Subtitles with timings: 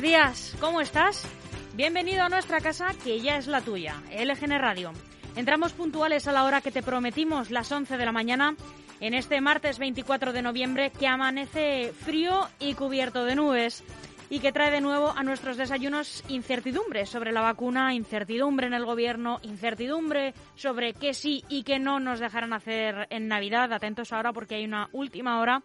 [0.00, 0.56] Días.
[0.60, 1.26] ¿Cómo estás?
[1.74, 4.92] Bienvenido a nuestra casa, que ya es la tuya, LGN Radio.
[5.36, 8.56] Entramos puntuales a la hora que te prometimos, las 11 de la mañana,
[9.00, 13.84] en este martes 24 de noviembre, que amanece frío y cubierto de nubes
[14.30, 18.86] y que trae de nuevo a nuestros desayunos incertidumbre sobre la vacuna, incertidumbre en el
[18.86, 23.72] gobierno, incertidumbre sobre qué sí y qué no nos dejarán hacer en Navidad.
[23.72, 25.62] Atentos ahora porque hay una última hora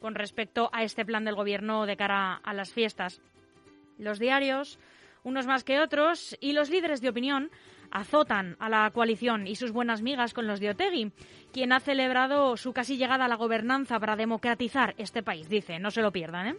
[0.00, 3.20] con respecto a este plan del gobierno de cara a las fiestas.
[3.98, 4.78] Los diarios,
[5.24, 7.50] unos más que otros, y los líderes de opinión
[7.90, 11.12] azotan a la coalición y sus buenas migas con los de Otegui,
[11.52, 15.90] quien ha celebrado su casi llegada a la gobernanza para democratizar este país, dice, no
[15.90, 16.56] se lo pierdan, ¿eh?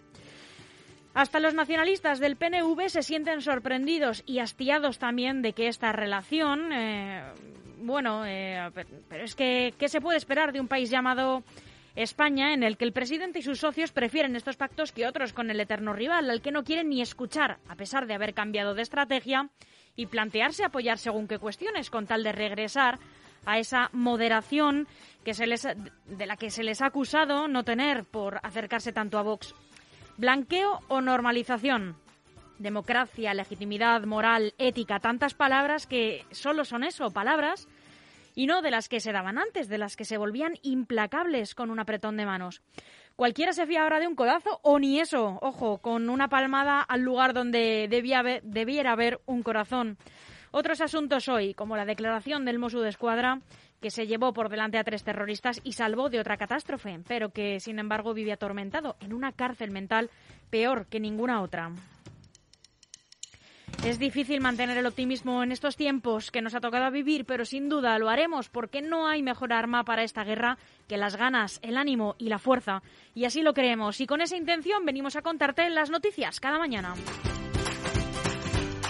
[1.14, 6.72] Hasta los nacionalistas del PNV se sienten sorprendidos y hastiados también de que esta relación,
[6.72, 7.24] eh,
[7.80, 8.70] bueno, eh,
[9.10, 11.44] pero es que, ¿qué se puede esperar de un país llamado
[11.98, 15.50] España, en el que el presidente y sus socios prefieren estos pactos que otros con
[15.50, 18.84] el eterno rival, al que no quieren ni escuchar, a pesar de haber cambiado de
[18.84, 19.50] estrategia
[19.96, 23.00] y plantearse apoyar según qué cuestiones, con tal de regresar
[23.48, 24.88] a esa moderación
[25.26, 29.18] que se les, de la que se les ha acusado no tener por acercarse tanto
[29.18, 29.56] a Vox.
[30.18, 31.96] ¿Blanqueo o normalización?
[32.60, 37.68] Democracia, legitimidad, moral, ética, tantas palabras que solo son eso, palabras
[38.38, 41.72] y no de las que se daban antes, de las que se volvían implacables con
[41.72, 42.62] un apretón de manos.
[43.16, 47.02] Cualquiera se fía ahora de un codazo o ni eso, ojo, con una palmada al
[47.02, 49.98] lugar donde debía debiera haber un corazón.
[50.52, 53.42] Otros asuntos hoy, como la declaración del Mosu de Escuadra,
[53.82, 57.60] que se llevó por delante a tres terroristas y salvó de otra catástrofe, pero que,
[57.60, 60.12] sin embargo, vive atormentado en una cárcel mental
[60.52, 61.72] peor que ninguna otra.
[63.84, 67.70] Es difícil mantener el optimismo en estos tiempos que nos ha tocado vivir, pero sin
[67.70, 70.58] duda lo haremos porque no hay mejor arma para esta guerra
[70.88, 72.82] que las ganas, el ánimo y la fuerza.
[73.14, 74.02] Y así lo creemos.
[74.02, 76.96] Y con esa intención venimos a contarte las noticias cada mañana.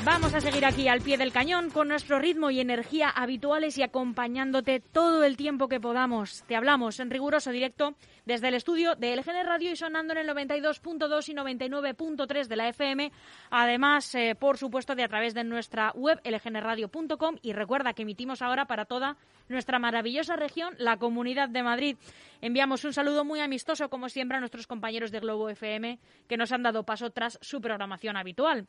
[0.07, 3.83] Vamos a seguir aquí al pie del cañón con nuestro ritmo y energía habituales y
[3.83, 6.45] acompañándote todo el tiempo que podamos.
[6.47, 7.93] Te hablamos en riguroso directo
[8.25, 12.69] desde el estudio de LGN Radio y sonando en el 92.2 y 99.3 de la
[12.69, 13.11] FM.
[13.49, 18.41] Además, eh, por supuesto, de a través de nuestra web lgnradio.com y recuerda que emitimos
[18.41, 19.17] ahora para toda
[19.49, 21.97] nuestra maravillosa región, la Comunidad de Madrid.
[22.39, 26.53] Enviamos un saludo muy amistoso, como siempre, a nuestros compañeros de Globo FM que nos
[26.53, 28.67] han dado paso tras su programación habitual.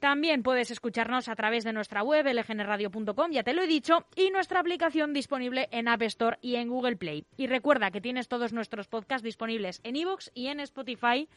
[0.00, 4.30] También puedes escucharnos a través de nuestra web lgnradio.com, ya te lo he dicho, y
[4.30, 7.26] nuestra aplicación disponible en App Store y en Google Play.
[7.36, 11.28] Y recuerda que tienes todos nuestros podcasts disponibles en iVoox y en Spotify.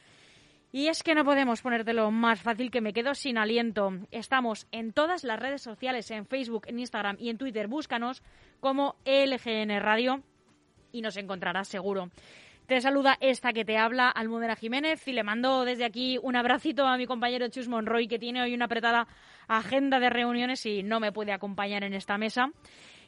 [0.72, 3.94] Y es que no podemos ponértelo más fácil que me quedo sin aliento.
[4.12, 7.68] Estamos en todas las redes sociales, en Facebook, en Instagram y en Twitter.
[7.68, 8.22] Búscanos
[8.60, 10.22] como LGN Radio
[10.92, 12.12] y nos encontrarás seguro.
[12.72, 16.88] Te saluda esta que te habla, Almudena Jiménez, y le mando desde aquí un abracito
[16.88, 19.10] a mi compañero Chus Monroy, que tiene hoy una apretada
[19.50, 22.50] agenda de reuniones y no me puede acompañar en esta mesa.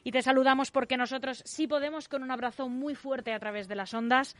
[0.02, 3.74] Y te saludamos porque nosotros sí podemos con un abrazo muy fuerte a través de
[3.74, 4.36] las ondas.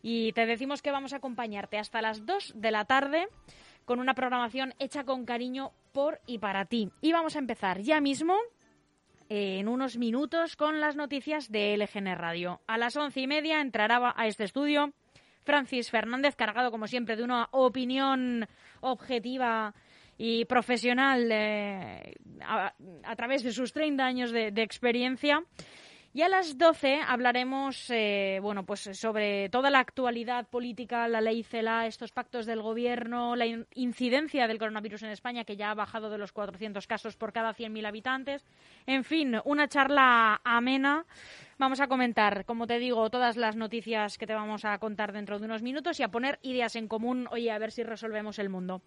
[0.00, 3.28] Y te decimos que vamos a acompañarte hasta las 2 de la tarde
[3.84, 6.90] con una programación hecha con cariño por y para ti.
[7.02, 8.34] Y vamos a empezar ya mismo
[9.28, 12.60] en unos minutos con las noticias de LGN Radio.
[12.66, 14.92] A las once y media entrará a este estudio
[15.44, 18.46] Francis Fernández, cargado como siempre de una opinión
[18.80, 19.74] objetiva
[20.16, 22.14] y profesional eh,
[22.46, 25.42] a, través de sus 30 años de experiencia.
[26.16, 31.42] Y a las 12 hablaremos eh, bueno, pues sobre toda la actualidad política, la ley
[31.42, 36.10] CELA, estos pactos del gobierno, la incidencia del coronavirus en España, que ya ha bajado
[36.10, 38.46] de los 400 casos por cada 100.000 habitantes.
[38.86, 41.04] En fin, una charla amena
[41.56, 45.38] Vamos a comentar, como te digo, todas las noticias que te vamos a contar dentro
[45.38, 48.48] de unos minutos y a poner ideas en común, oye, a ver si resolvemos el
[48.48, 48.82] mundo.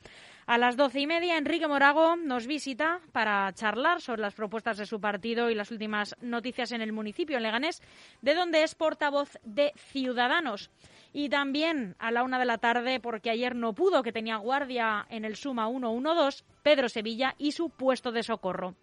[0.47, 4.85] A las doce y media, Enrique Morago nos visita para charlar sobre las propuestas de
[4.85, 7.81] su partido y las últimas noticias en el municipio, en Leganés,
[8.21, 10.69] de donde es portavoz de Ciudadanos.
[11.13, 15.05] Y también a la una de la tarde, porque ayer no pudo, que tenía guardia
[15.09, 18.75] en el Suma 112, Pedro Sevilla y su puesto de socorro.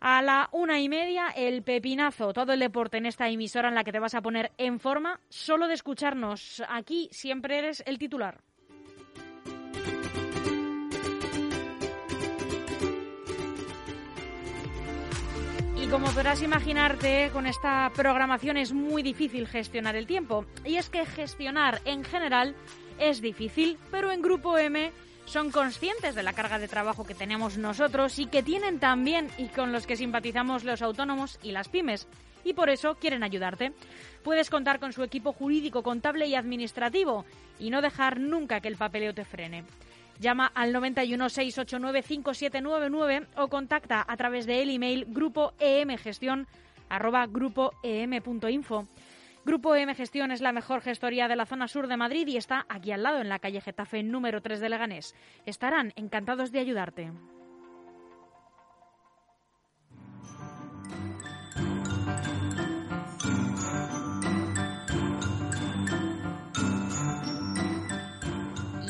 [0.00, 3.82] A la una y media, el pepinazo, todo el deporte en esta emisora en la
[3.82, 6.62] que te vas a poner en forma solo de escucharnos.
[6.68, 8.40] Aquí siempre eres el titular.
[15.82, 20.44] Y como podrás imaginarte, con esta programación es muy difícil gestionar el tiempo.
[20.64, 22.54] Y es que gestionar en general
[23.00, 24.92] es difícil, pero en Grupo M
[25.28, 29.48] son conscientes de la carga de trabajo que tenemos nosotros y que tienen también y
[29.48, 32.08] con los que simpatizamos los autónomos y las pymes.
[32.44, 33.72] Y por eso quieren ayudarte.
[34.24, 37.26] Puedes contar con su equipo jurídico, contable y administrativo
[37.58, 39.64] y no dejar nunca que el papeleo te frene.
[40.18, 45.52] Llama al 91 689 5799 o contacta a través del email grupo
[47.28, 47.74] Grupo
[49.50, 52.92] M Gestión es la mejor gestoría de la zona sur de Madrid y está aquí
[52.92, 55.14] al lado, en la calle Getafe número 3 de Leganés.
[55.46, 57.12] Estarán encantados de ayudarte.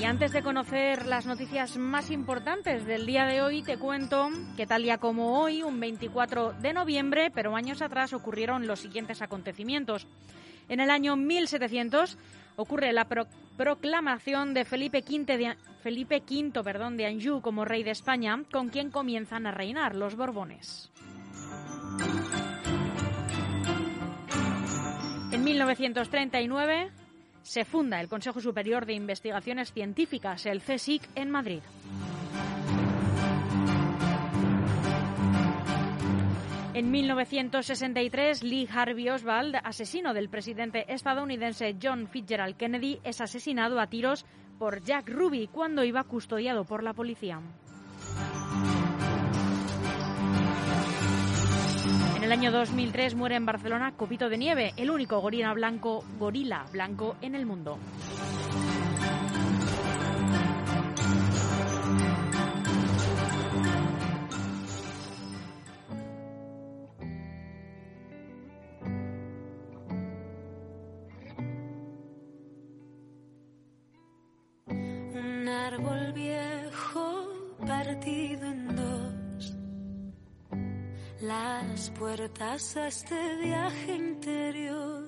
[0.01, 4.67] Y antes de conocer las noticias más importantes del día de hoy, te cuento que
[4.67, 10.07] tal día como hoy, un 24 de noviembre, pero años atrás ocurrieron los siguientes acontecimientos.
[10.69, 12.19] En el año 1700
[12.57, 13.07] ocurre la
[13.57, 16.23] proclamación de Felipe V de, Felipe
[16.63, 20.91] perdón, de Anjou como rey de España, con quien comienzan a reinar los Borbones.
[25.33, 26.91] En 1939
[27.43, 31.63] se funda el Consejo Superior de Investigaciones Científicas, el CSIC, en Madrid.
[36.79, 43.89] En 1963, Lee Harvey Oswald, asesino del presidente estadounidense John Fitzgerald Kennedy, es asesinado a
[43.89, 44.25] tiros
[44.61, 47.41] por Jack Ruby cuando iba custodiado por la policía.
[52.17, 56.65] En el año 2003 muere en Barcelona Copito de Nieve, el único gorila blanco, gorila
[56.71, 57.77] blanco en el mundo.
[81.21, 85.05] Las puertas a este viaje interior.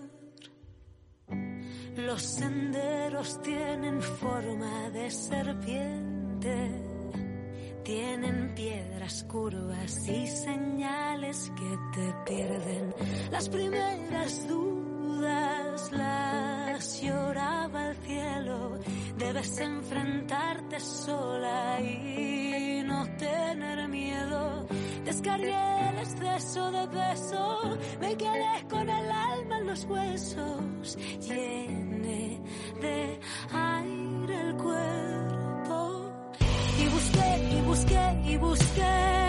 [1.97, 6.71] Los senderos tienen forma de serpiente,
[7.85, 12.95] tienen piedras curvas y señales que te pierden.
[13.31, 17.90] Las primeras dudas las lloraba
[19.33, 24.67] debes enfrentarte sola y no tener miedo
[25.05, 32.41] Descargué el exceso de peso, me quedé con el alma en los huesos, llené
[32.81, 33.21] de
[33.53, 36.13] aire el cuerpo.
[36.79, 39.20] Y busqué, y busqué, y busqué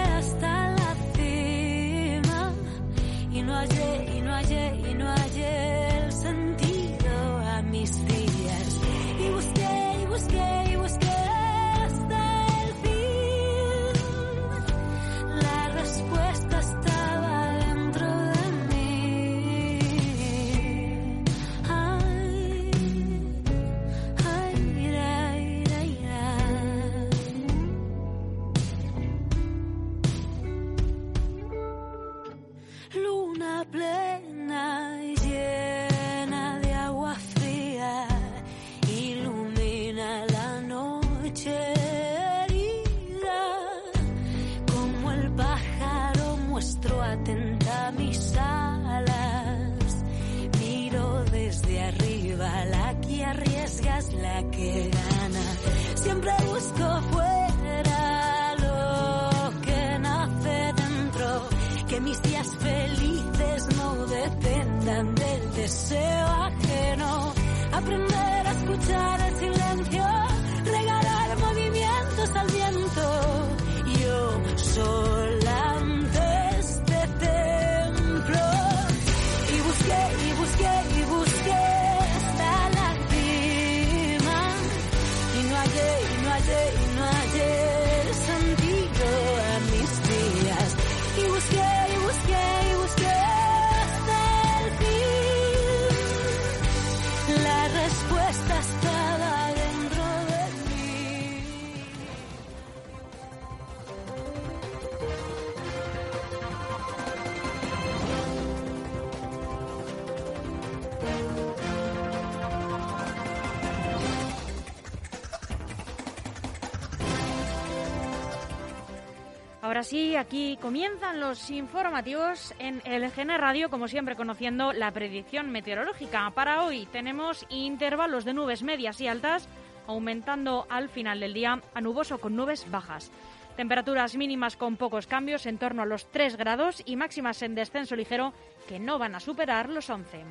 [120.21, 126.29] aquí comienzan los informativos en LGN Radio, como siempre conociendo la predicción meteorológica.
[126.31, 129.49] Para hoy tenemos intervalos de nubes medias y altas,
[129.87, 133.11] aumentando al final del día a nuboso con nubes bajas.
[133.57, 137.95] Temperaturas mínimas con pocos cambios en torno a los 3 grados y máximas en descenso
[137.95, 138.33] ligero
[138.69, 140.23] que no van a superar los 11.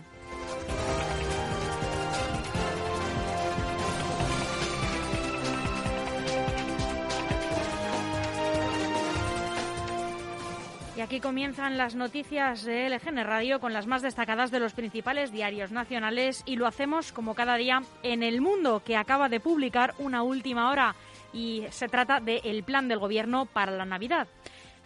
[11.10, 15.72] Aquí comienzan las noticias de LGN Radio con las más destacadas de los principales diarios
[15.72, 20.22] nacionales y lo hacemos como cada día en El Mundo, que acaba de publicar una
[20.22, 20.94] última hora
[21.32, 24.28] y se trata del plan del Gobierno para la Navidad.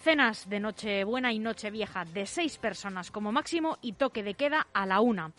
[0.01, 4.87] Cenas de Nochebuena y Nochevieja de seis personas como máximo y toque de queda a
[4.87, 5.31] la una.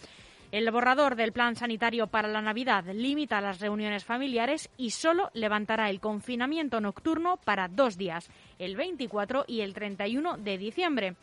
[0.55, 5.89] El borrador del plan sanitario para la Navidad limita las reuniones familiares y solo levantará
[5.89, 11.15] el confinamiento nocturno para dos días, el 24 y el 31 de diciembre.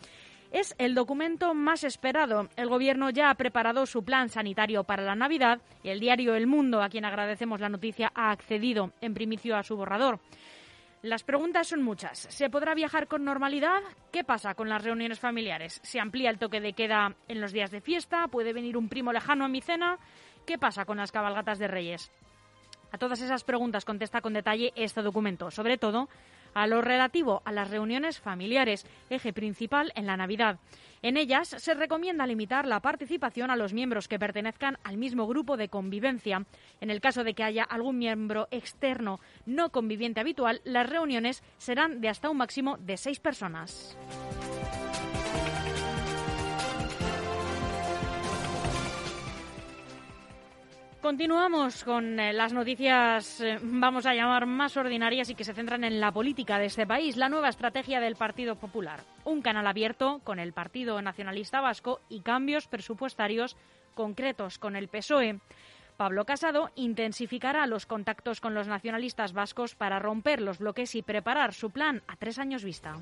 [0.50, 2.50] Es el documento más esperado.
[2.56, 6.46] El Gobierno ya ha preparado su plan sanitario para la Navidad y el diario El
[6.46, 10.20] Mundo, a quien agradecemos la noticia, ha accedido en primicio a su borrador.
[11.02, 12.28] Las preguntas son muchas.
[12.30, 13.80] ¿Se podrá viajar con normalidad?
[14.12, 15.80] ¿Qué pasa con las reuniones familiares?
[15.82, 18.28] ¿Se amplía el toque de queda en los días de fiesta?
[18.28, 19.98] ¿Puede venir un primo lejano a mi cena?
[20.46, 22.12] ¿Qué pasa con las cabalgatas de Reyes?
[22.92, 26.08] A todas esas preguntas contesta con detalle este documento, sobre todo
[26.54, 30.58] a lo relativo a las reuniones familiares, eje principal en la Navidad.
[31.02, 35.56] En ellas se recomienda limitar la participación a los miembros que pertenezcan al mismo grupo
[35.56, 36.46] de convivencia.
[36.80, 42.00] En el caso de que haya algún miembro externo no conviviente habitual, las reuniones serán
[42.00, 43.96] de hasta un máximo de seis personas.
[51.02, 55.82] Continuamos con eh, las noticias, eh, vamos a llamar más ordinarias y que se centran
[55.82, 57.16] en la política de este país.
[57.16, 59.00] La nueva estrategia del Partido Popular.
[59.24, 63.56] Un canal abierto con el Partido Nacionalista Vasco y cambios presupuestarios
[63.96, 65.40] concretos con el PSOE.
[65.96, 71.52] Pablo Casado intensificará los contactos con los nacionalistas vascos para romper los bloques y preparar
[71.52, 72.94] su plan a tres años vista.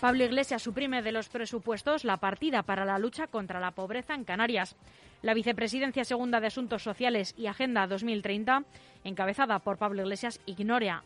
[0.00, 4.22] Pablo Iglesias suprime de los presupuestos la partida para la lucha contra la pobreza en
[4.22, 4.76] Canarias.
[5.22, 8.62] La Vicepresidencia Segunda de Asuntos Sociales y Agenda 2030,
[9.02, 11.02] encabezada por Pablo Iglesias, ignora,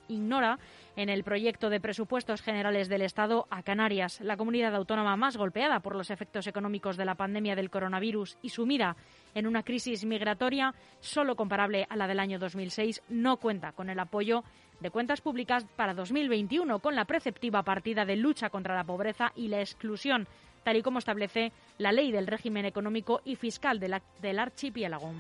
[0.97, 5.81] en el proyecto de presupuestos generales del Estado a Canarias, la comunidad autónoma más golpeada
[5.81, 8.97] por los efectos económicos de la pandemia del coronavirus y sumida
[9.35, 13.99] en una crisis migratoria solo comparable a la del año 2006, no cuenta con el
[13.99, 14.45] apoyo
[14.83, 19.49] de cuentas públicas para 2021 con la preceptiva partida de lucha contra la pobreza y
[19.49, 20.27] la exclusión,
[20.65, 25.13] tal y como establece la ley del régimen económico y fiscal del archipiélago.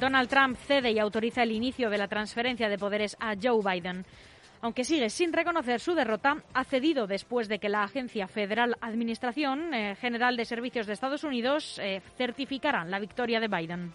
[0.00, 4.04] Donald Trump cede y autoriza el inicio de la transferencia de poderes a Joe Biden
[4.60, 9.74] aunque sigue sin reconocer su derrota, ha cedido después de que la Agencia Federal Administración
[9.74, 13.92] eh, General de Servicios de Estados Unidos eh, certificara la victoria de Biden.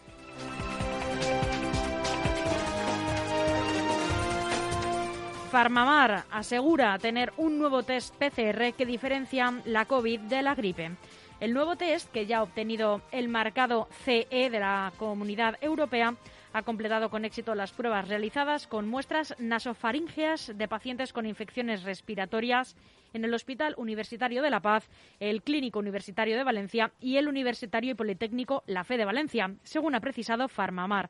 [5.53, 10.95] Farmamar asegura tener un nuevo test PCR que diferencia la COVID de la gripe.
[11.39, 16.15] El nuevo test, que ya ha obtenido el marcado CE de la Comunidad Europea,
[16.53, 22.75] ha completado con éxito las pruebas realizadas con muestras nasofaríngeas de pacientes con infecciones respiratorias
[23.13, 27.91] en el Hospital Universitario de La Paz, el Clínico Universitario de Valencia y el Universitario
[27.91, 31.09] y Politécnico La Fe de Valencia, según ha precisado Farmamar.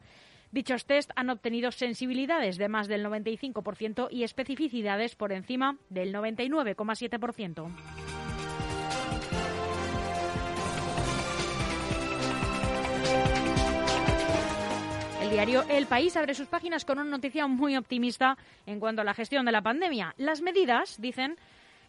[0.52, 8.23] Dichos test han obtenido sensibilidades de más del 95% y especificidades por encima del 99,7%.
[15.34, 18.38] Diario El País abre sus páginas con una noticia muy optimista
[18.68, 20.14] en cuanto a la gestión de la pandemia.
[20.18, 21.38] Las medidas, dicen,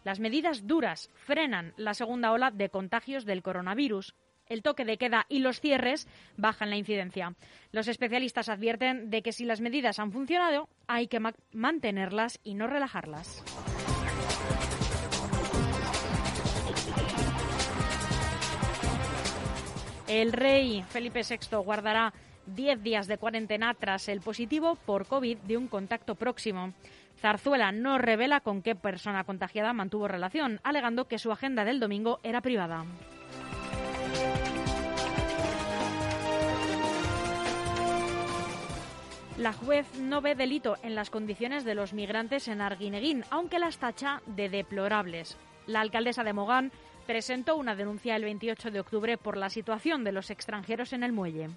[0.03, 4.15] las medidas duras frenan la segunda ola de contagios del coronavirus.
[4.47, 7.35] El toque de queda y los cierres bajan la incidencia.
[7.71, 11.21] Los especialistas advierten de que si las medidas han funcionado, hay que
[11.51, 13.43] mantenerlas y no relajarlas.
[20.07, 22.11] El rey Felipe VI guardará
[22.47, 26.73] 10 días de cuarentena tras el positivo por COVID de un contacto próximo.
[27.19, 32.19] Zarzuela no revela con qué persona contagiada mantuvo relación, alegando que su agenda del domingo
[32.23, 32.85] era privada.
[39.37, 43.77] La juez no ve delito en las condiciones de los migrantes en Arguineguín, aunque las
[43.77, 45.35] tacha de deplorables.
[45.67, 46.71] La alcaldesa de Mogán
[47.05, 51.11] presentó una denuncia el 28 de octubre por la situación de los extranjeros en el
[51.11, 51.49] muelle.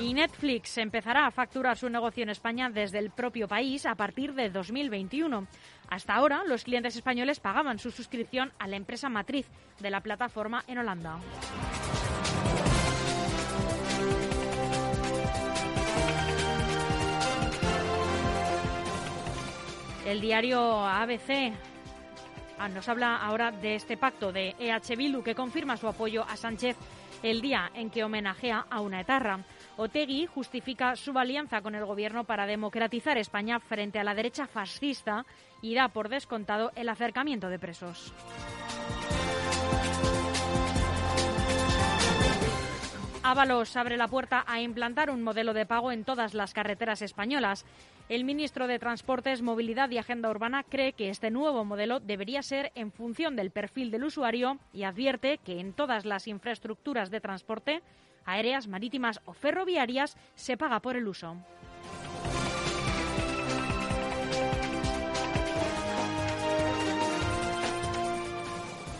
[0.00, 4.32] Y Netflix empezará a facturar su negocio en España desde el propio país a partir
[4.32, 5.46] de 2021.
[5.90, 9.46] Hasta ahora, los clientes españoles pagaban su suscripción a la empresa matriz
[9.78, 11.18] de la plataforma en Holanda.
[20.06, 21.52] El diario ABC
[22.58, 26.38] ah, nos habla ahora de este pacto de EH Bildu que confirma su apoyo a
[26.38, 26.78] Sánchez
[27.22, 29.44] el día en que homenajea a una etarra.
[29.80, 35.24] Otegui justifica su alianza con el gobierno para democratizar España frente a la derecha fascista
[35.62, 38.12] y da por descontado el acercamiento de presos.
[43.30, 47.64] Ábalos abre la puerta a implantar un modelo de pago en todas las carreteras españolas.
[48.08, 52.72] El ministro de Transportes, Movilidad y Agenda Urbana cree que este nuevo modelo debería ser
[52.74, 57.82] en función del perfil del usuario y advierte que en todas las infraestructuras de transporte,
[58.24, 61.36] aéreas, marítimas o ferroviarias, se paga por el uso.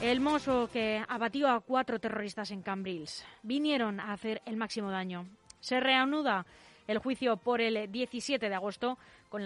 [0.00, 5.26] El mozo que abatió a cuatro terroristas en Cambrils vinieron a hacer el máximo daño.
[5.61, 6.47] Se reanuda
[6.87, 8.97] el juicio por el 17 de agosto
[9.28, 9.43] con,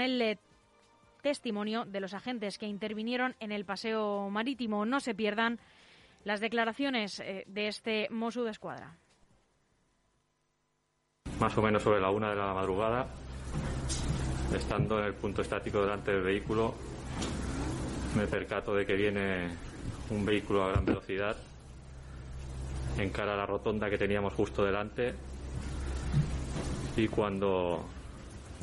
[0.00, 0.38] el eh,
[1.22, 4.84] testimonio de los agentes que intervinieron en el paseo marítimo.
[4.84, 5.60] No se pierdan
[6.24, 8.96] las declaraciones eh, de este Mosu de Escuadra.
[11.38, 13.06] Más o menos sobre la una de la madrugada,
[14.52, 16.74] estando en el punto estático delante del vehículo,
[18.16, 19.67] me percato de que viene
[20.10, 21.36] un vehículo a gran velocidad
[22.98, 25.14] encara la rotonda que teníamos justo delante
[26.96, 27.84] y cuando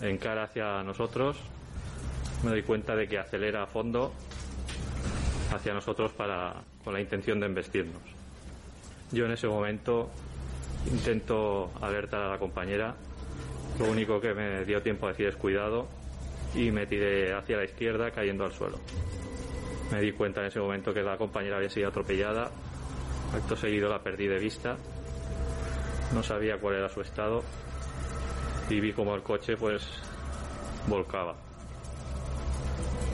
[0.01, 1.37] encara hacia nosotros
[2.43, 4.11] me doy cuenta de que acelera a fondo
[5.53, 6.53] hacia nosotros para,
[6.83, 8.01] con la intención de embestirnos.
[9.11, 10.09] Yo en ese momento
[10.91, 12.95] intento alertar a la compañera,
[13.79, 15.87] lo único que me dio tiempo a decir es cuidado
[16.53, 18.79] y me tiré hacia la izquierda cayendo al suelo.
[19.91, 22.49] Me di cuenta en ese momento que la compañera había sido atropellada.
[23.33, 24.77] Acto seguido la perdí de vista.
[26.13, 27.43] No sabía cuál era su estado
[28.69, 29.83] y vi como el coche pues
[30.87, 31.35] volcaba.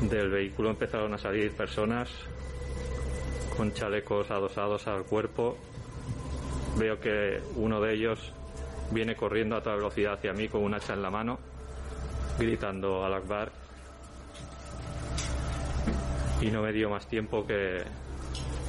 [0.02, 2.10] Del vehículo empezaron a salir personas
[3.58, 5.58] con chalecos adosados al cuerpo.
[6.78, 8.32] Veo que uno de ellos
[8.92, 11.38] viene corriendo a toda velocidad hacia mí con un hacha en la mano,
[12.40, 13.52] gritando al Akbar
[16.42, 17.84] y no me dio más tiempo que,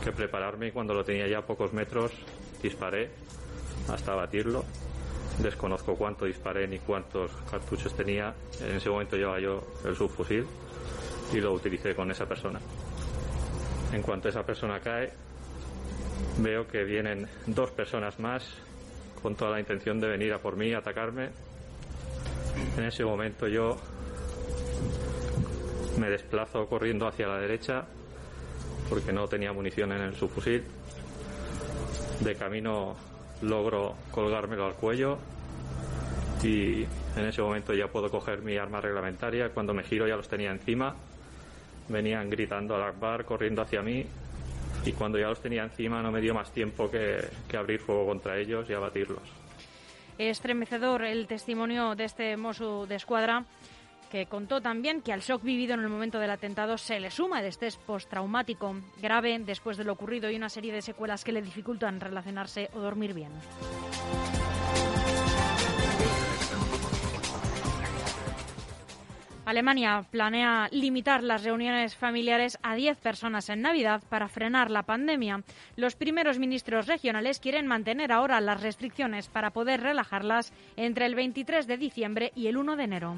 [0.05, 2.13] que prepararme y cuando lo tenía ya a pocos metros
[2.63, 3.11] disparé
[3.89, 4.65] hasta batirlo.
[5.39, 8.35] Desconozco cuánto disparé ni cuántos cartuchos tenía.
[8.61, 10.47] En ese momento llevaba yo el subfusil
[11.33, 12.61] y lo utilicé con esa persona.
[13.93, 15.11] En cuanto esa persona cae,
[16.39, 18.47] veo que vienen dos personas más
[19.23, 21.31] con toda la intención de venir a por mí, atacarme.
[22.77, 23.79] En ese momento yo
[25.99, 27.85] me desplazo corriendo hacia la derecha
[28.89, 30.65] porque no tenía munición en el subfusil.
[32.21, 32.97] De camino
[33.43, 35.19] logro colgármelo al cuello
[36.43, 36.83] y
[37.17, 39.51] en ese momento ya puedo coger mi arma reglamentaria.
[39.51, 40.95] Cuando me giro ya los tenía encima.
[41.89, 44.07] Venían gritando al Akbar, corriendo hacia mí
[44.85, 48.07] y cuando ya los tenía encima no me dio más tiempo que, que abrir fuego
[48.07, 49.23] contra ellos y abatirlos.
[50.19, 53.45] Estremecedor el testimonio de este mozo de escuadra
[54.13, 57.41] que contó también que al shock vivido en el momento del atentado se le suma
[57.41, 61.41] el estrés postraumático grave después de lo ocurrido y una serie de secuelas que le
[61.41, 63.33] dificultan relacionarse o dormir bien.
[69.47, 75.43] Alemania planea limitar las reuniones familiares a 10 personas en Navidad para frenar la pandemia.
[75.75, 81.67] Los primeros ministros regionales quieren mantener ahora las restricciones para poder relajarlas entre el 23
[81.67, 83.17] de diciembre y el 1 de enero.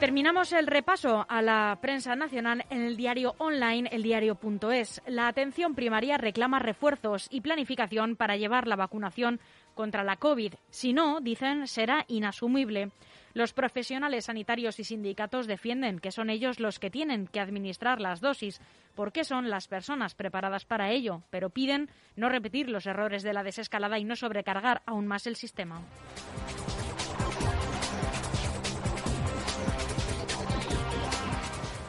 [0.00, 5.02] Terminamos el repaso a la prensa nacional en el diario online eldiario.es.
[5.06, 9.40] La atención primaria reclama refuerzos y planificación para llevar la vacunación
[9.74, 10.54] contra la COVID.
[10.70, 12.92] Si no, dicen, será inasumible.
[13.32, 18.20] Los profesionales sanitarios y sindicatos defienden que son ellos los que tienen que administrar las
[18.20, 18.60] dosis,
[18.94, 23.44] porque son las personas preparadas para ello, pero piden no repetir los errores de la
[23.44, 25.82] desescalada y no sobrecargar aún más el sistema.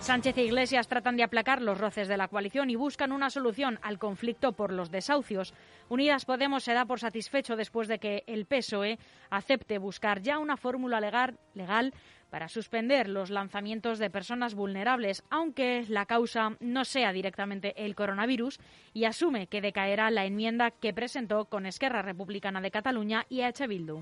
[0.02, 3.78] Sánchez e Iglesias tratan de aplacar los roces de la coalición y buscan una solución
[3.84, 5.54] al conflicto por los desahucios.
[5.90, 8.98] Unidas Podemos se da por satisfecho después de que el PSOE
[9.30, 11.94] acepte buscar ya una fórmula legal, legal
[12.32, 18.60] para suspender los lanzamientos de personas vulnerables, aunque la causa no sea directamente el coronavirus,
[18.94, 23.68] y asume que decaerá la enmienda que presentó con Esquerra Republicana de Cataluña y H.
[23.68, 24.00] Bildu.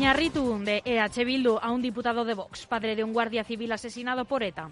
[0.00, 4.24] Iñarritu, de EH Bildu, a un diputado de Vox, padre de un guardia civil asesinado
[4.24, 4.70] por ETA.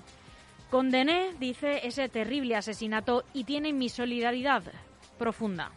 [0.71, 4.63] Condené, dice, ese terrible asesinato y tiene mi solidaridad
[5.19, 5.71] profunda.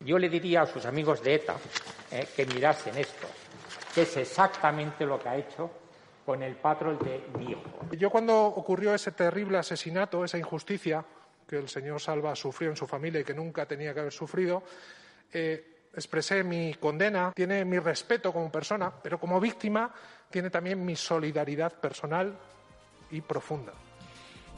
[0.00, 1.56] Yo le diría a sus amigos de ETA
[2.10, 3.26] eh, que mirasen esto,
[3.94, 5.70] que es exactamente lo que ha hecho
[6.26, 7.88] con el patrón de mi hijo.
[7.96, 11.02] Yo cuando ocurrió ese terrible asesinato, esa injusticia
[11.48, 14.62] que el señor Salva sufrió en su familia y que nunca tenía que haber sufrido,
[15.32, 19.92] eh, expresé mi condena, tiene mi respeto como persona, pero como víctima
[20.30, 22.38] tiene también mi solidaridad personal
[23.10, 23.72] y profunda.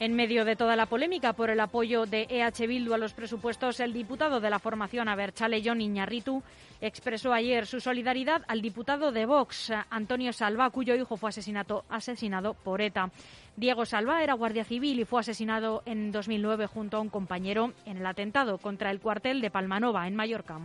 [0.00, 3.80] En medio de toda la polémica por el apoyo de EH Bildu a los presupuestos,
[3.80, 6.42] el diputado de la formación Aberchale, John Iñarritu,
[6.80, 12.54] expresó ayer su solidaridad al diputado de Vox, Antonio Salva, cuyo hijo fue asesinado, asesinado
[12.54, 13.10] por ETA.
[13.56, 17.98] Diego Salva era guardia civil y fue asesinado en 2009 junto a un compañero en
[17.98, 20.60] el atentado contra el cuartel de Palmanova, en Mallorca.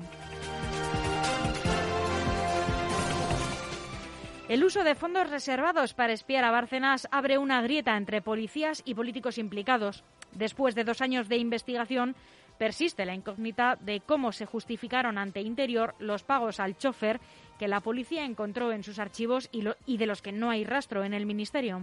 [4.47, 8.93] El uso de fondos reservados para espiar a Bárcenas abre una grieta entre policías y
[8.93, 10.03] políticos implicados.
[10.34, 12.15] Después de dos años de investigación,
[12.60, 17.19] persiste la incógnita de cómo se justificaron ante Interior los pagos al chofer
[17.58, 21.03] que la policía encontró en sus archivos y, y de los que no hay rastro
[21.03, 21.81] en el Ministerio.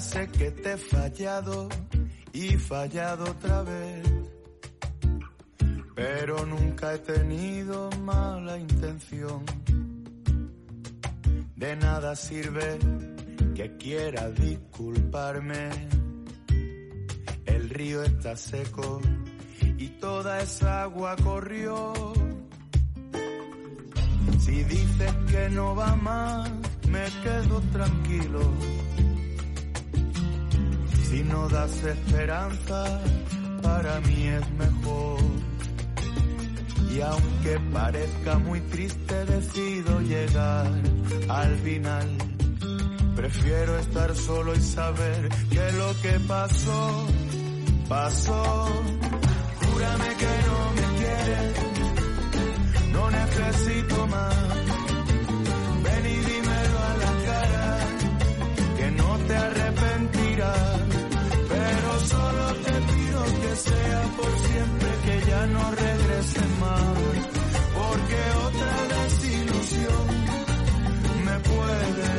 [0.00, 1.68] Sé que te he fallado
[2.32, 4.02] y fallado otra vez,
[5.94, 9.44] pero nunca he tenido mala intención.
[11.54, 12.76] De nada sirve
[13.54, 15.70] que quiera disculparme.
[17.46, 19.00] El río está seco
[19.78, 21.92] y toda esa agua corrió.
[24.40, 26.50] Si dices que no va más,
[26.88, 28.40] me quedo tranquilo
[31.14, 33.00] si no das esperanza,
[33.62, 35.20] para mí es mejor.
[36.92, 40.66] Y aunque parezca muy triste, decido llegar
[41.28, 42.08] al final.
[43.14, 47.06] Prefiero estar solo y saber que lo que pasó,
[47.88, 48.66] pasó.
[49.62, 51.52] Júrame que no me quieres,
[52.92, 54.83] no necesito más.
[63.66, 66.96] Sea por siempre, que ya no regrese más,
[67.78, 70.06] porque otra desilusión
[71.26, 72.10] me puede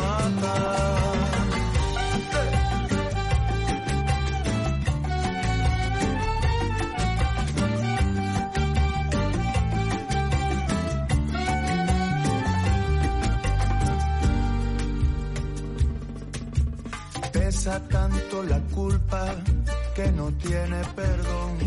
[0.00, 0.92] matar.
[17.90, 19.36] Tanto la culpa
[19.94, 21.58] que no tiene perdón.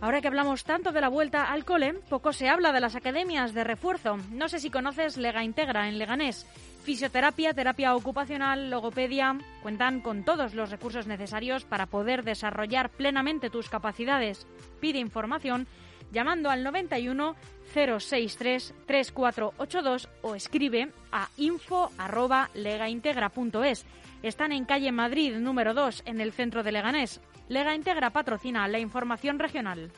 [0.00, 3.54] Ahora que hablamos tanto de la vuelta al cole, poco se habla de las academias
[3.54, 4.18] de refuerzo.
[4.30, 6.46] No sé si conoces Lega Integra en Leganés.
[6.84, 13.68] Fisioterapia, terapia ocupacional, logopedia, cuentan con todos los recursos necesarios para poder desarrollar plenamente tus
[13.68, 14.46] capacidades.
[14.80, 15.66] Pide información
[16.12, 17.36] llamando al 91
[17.72, 23.86] 063 3482 o escribe a info@legaintegra.es.
[24.22, 27.20] Están en calle Madrid número 2 en el centro de Leganés.
[27.48, 29.90] Lega Integra patrocina la información regional.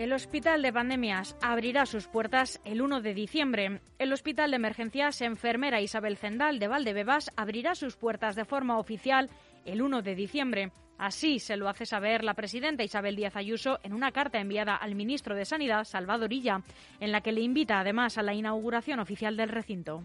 [0.00, 3.82] El Hospital de Pandemias abrirá sus puertas el 1 de diciembre.
[3.98, 9.28] El Hospital de Emergencias Enfermera Isabel Zendal de Valdebebas abrirá sus puertas de forma oficial
[9.66, 10.72] el 1 de diciembre.
[10.96, 14.94] Así se lo hace saber la presidenta Isabel Díaz Ayuso en una carta enviada al
[14.94, 16.62] ministro de Sanidad, Salvador Illa,
[16.98, 20.02] en la que le invita además a la inauguración oficial del recinto.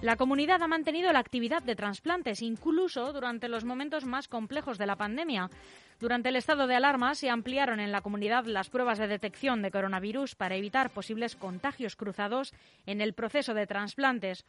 [0.00, 4.86] La comunidad ha mantenido la actividad de trasplantes, incluso durante los momentos más complejos de
[4.86, 5.50] la pandemia.
[5.98, 9.72] Durante el estado de alarma se ampliaron en la comunidad las pruebas de detección de
[9.72, 12.54] coronavirus para evitar posibles contagios cruzados
[12.86, 14.44] en el proceso de trasplantes.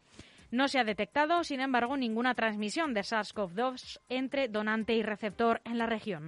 [0.51, 5.79] No se ha detectado, sin embargo, ninguna transmisión de SARS-CoV-2 entre donante y receptor en
[5.79, 6.27] la región.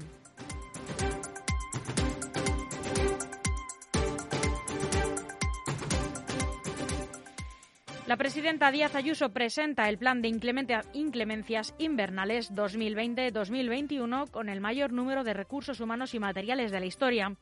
[8.11, 15.23] La presidenta Díaz Ayuso presenta el plan de inclemencias invernales 2020-2021 con el mayor número
[15.23, 17.33] de recursos humanos y materiales de la historia.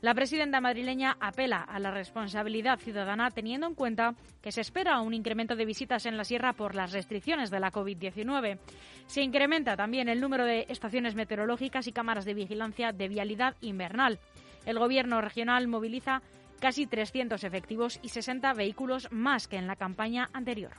[0.00, 5.14] La presidenta madrileña apela a la responsabilidad ciudadana teniendo en cuenta que se espera un
[5.14, 8.58] incremento de visitas en la sierra por las restricciones de la COVID-19.
[9.06, 14.18] Se incrementa también el número de estaciones meteorológicas y cámaras de vigilancia de vialidad invernal.
[14.64, 16.20] El Gobierno regional moviliza
[16.60, 20.72] casi 300 efectivos y 60 vehículos más que en la campaña anterior.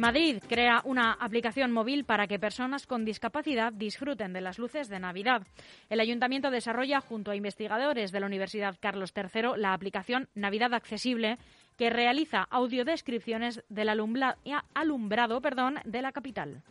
[0.00, 4.98] Madrid crea una aplicación móvil para que personas con discapacidad disfruten de las luces de
[4.98, 5.46] Navidad.
[5.90, 11.36] El ayuntamiento desarrolla, junto a investigadores de la Universidad Carlos III, la aplicación Navidad Accesible,
[11.76, 16.62] que realiza audiodescripciones del alumbrado perdón, de la capital.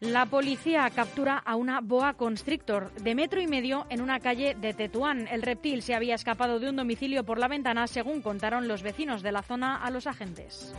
[0.00, 4.72] La policía captura a una boa constrictor de metro y medio en una calle de
[4.72, 5.26] Tetuán.
[5.26, 9.22] El reptil se había escapado de un domicilio por la ventana, según contaron los vecinos
[9.22, 10.72] de la zona a los agentes.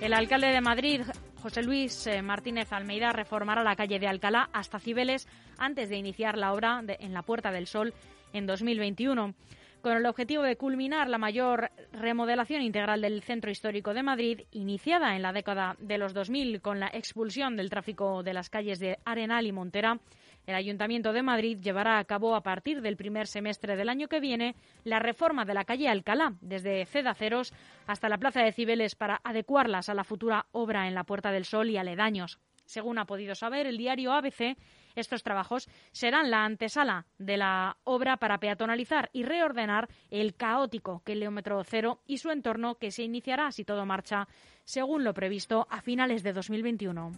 [0.00, 1.02] El alcalde de Madrid,
[1.40, 6.36] José Luis eh, Martínez Almeida, reformará la calle de Alcalá hasta Cibeles antes de iniciar
[6.36, 7.94] la obra en la Puerta del Sol
[8.32, 9.34] en 2021
[9.82, 15.16] con el objetivo de culminar la mayor remodelación integral del centro histórico de Madrid, iniciada
[15.16, 18.98] en la década de los 2000 con la expulsión del tráfico de las calles de
[19.04, 20.00] Arenal y Montera.
[20.46, 24.20] El Ayuntamiento de Madrid llevará a cabo a partir del primer semestre del año que
[24.20, 27.52] viene la reforma de la calle Alcalá, desde Cedaceros
[27.86, 31.44] hasta la Plaza de Cibeles, para adecuarlas a la futura obra en la Puerta del
[31.44, 32.38] Sol y aledaños.
[32.64, 34.56] Según ha podido saber el diario ABC,
[35.00, 41.62] estos trabajos serán la antesala de la obra para peatonalizar y reordenar el caótico kilómetro
[41.64, 44.28] cero y su entorno que se iniciará, si todo marcha,
[44.64, 47.12] según lo previsto, a finales de 2021.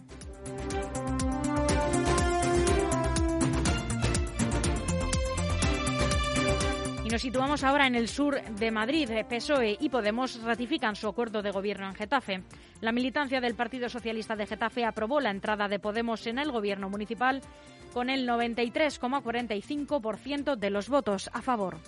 [7.11, 9.09] Nos situamos ahora en el sur de Madrid.
[9.27, 12.43] PSOE y Podemos ratifican su acuerdo de gobierno en Getafe.
[12.79, 16.89] La militancia del Partido Socialista de Getafe aprobó la entrada de Podemos en el gobierno
[16.89, 17.41] municipal
[17.93, 21.79] con el 93,45% de los votos a favor.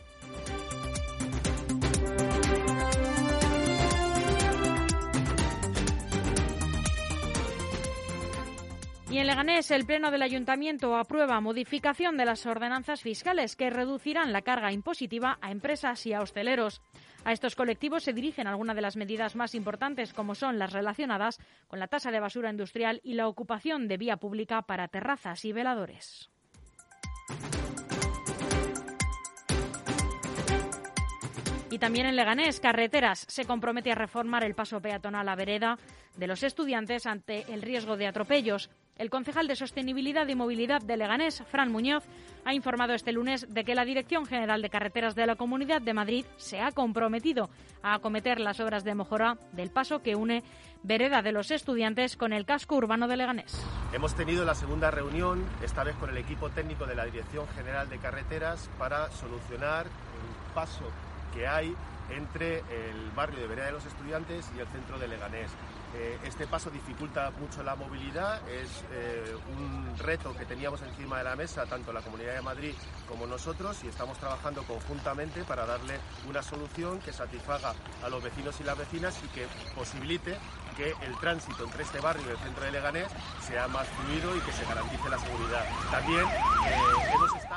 [9.13, 14.33] Y en Leganés, el Pleno del Ayuntamiento aprueba modificación de las ordenanzas fiscales que reducirán
[14.33, 16.81] la carga impositiva a empresas y a hosteleros.
[17.23, 21.37] A estos colectivos se dirigen algunas de las medidas más importantes, como son las relacionadas
[21.67, 25.53] con la tasa de basura industrial y la ocupación de vía pública para terrazas y
[25.53, 26.31] veladores.
[31.73, 35.79] Y también en Leganés, Carreteras se compromete a reformar el paso peatonal a vereda
[36.17, 38.69] de los estudiantes ante el riesgo de atropellos.
[38.95, 42.03] El concejal de Sostenibilidad y Movilidad de Leganés, Fran Muñoz,
[42.45, 45.95] ha informado este lunes de que la Dirección General de Carreteras de la Comunidad de
[45.95, 47.49] Madrid se ha comprometido
[47.81, 50.43] a acometer las obras de mejora del paso que une
[50.83, 53.59] Vereda de los Estudiantes con el casco urbano de Leganés.
[53.93, 57.89] Hemos tenido la segunda reunión, esta vez con el equipo técnico de la Dirección General
[57.89, 60.83] de Carreteras, para solucionar el paso
[61.33, 61.73] que hay
[62.09, 65.51] entre el barrio de Vereda de los Estudiantes y el centro de Leganés.
[65.95, 71.23] Eh, este paso dificulta mucho la movilidad, es eh, un reto que teníamos encima de
[71.23, 72.73] la mesa tanto la Comunidad de Madrid
[73.07, 78.59] como nosotros y estamos trabajando conjuntamente para darle una solución que satisfaga a los vecinos
[78.59, 80.35] y las vecinas y que posibilite
[80.75, 83.07] que el tránsito entre este barrio y el centro de Leganés
[83.41, 85.65] sea más fluido y que se garantice la seguridad.
[85.91, 87.52] También eh, hemos estado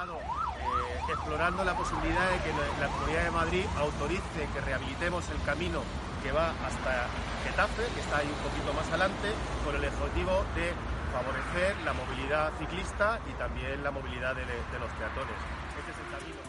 [1.26, 5.82] explorando la posibilidad de que la Comunidad de Madrid autorice que rehabilitemos el camino
[6.22, 7.10] que va hasta
[7.42, 9.34] Getafe, que está ahí un poquito más adelante,
[9.64, 10.70] con el objetivo de
[11.10, 15.34] favorecer la movilidad ciclista y también la movilidad de, los peatones.
[15.74, 16.45] Este es el camino.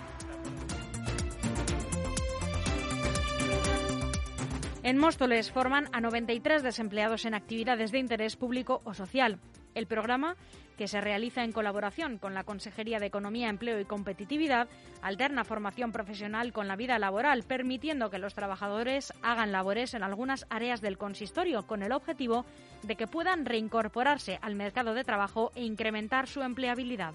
[4.87, 9.37] En Móstoles forman a 93 desempleados en actividades de interés público o social.
[9.75, 10.37] El programa,
[10.77, 14.69] que se realiza en colaboración con la Consejería de Economía, Empleo y Competitividad,
[15.01, 20.45] alterna formación profesional con la vida laboral, permitiendo que los trabajadores hagan labores en algunas
[20.49, 22.45] áreas del consistorio, con el objetivo
[22.83, 27.13] de que puedan reincorporarse al mercado de trabajo e incrementar su empleabilidad.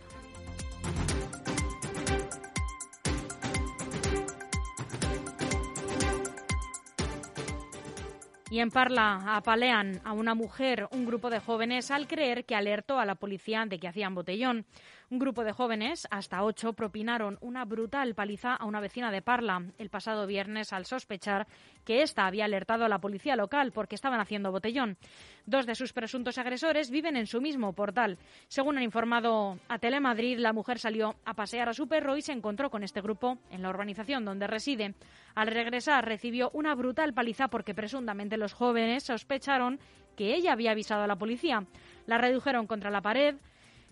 [8.53, 12.99] Y en Parla apalean a una mujer, un grupo de jóvenes, al creer que alertó
[12.99, 14.67] a la policía de que hacían botellón.
[15.13, 19.63] Un grupo de jóvenes, hasta ocho, propinaron una brutal paliza a una vecina de Parla
[19.77, 21.47] el pasado viernes al sospechar
[21.85, 24.97] que ésta había alertado a la policía local porque estaban haciendo botellón.
[25.45, 28.17] Dos de sus presuntos agresores viven en su mismo portal.
[28.49, 32.33] Según han informado a Telemadrid, la mujer salió a pasear a su perro y se
[32.33, 34.95] encontró con este grupo en la urbanización donde reside.
[35.35, 39.79] Al regresar recibió una brutal paliza porque presuntamente los jóvenes sospecharon
[40.17, 41.67] que ella había avisado a la policía.
[42.07, 43.37] La redujeron contra la pared,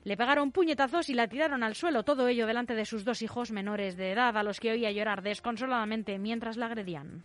[0.05, 3.51] le pegaron puñetazos y la tiraron al suelo, todo ello delante de sus dos hijos
[3.51, 7.23] menores de edad, a los que oía llorar desconsoladamente mientras la agredían.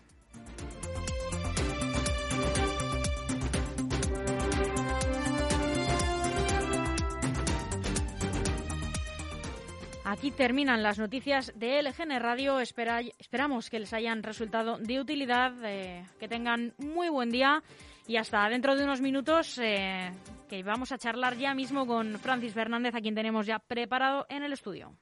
[10.07, 12.59] Aquí terminan las noticias de LGN Radio.
[12.59, 17.63] esperamos que les hayan resultado de utilidad, eh, que tengan muy buen día
[18.07, 20.11] y hasta dentro de unos minutos eh,
[20.47, 24.43] que vamos a charlar ya mismo con Francis Fernández, a quien tenemos ya preparado en
[24.43, 24.95] el estudio.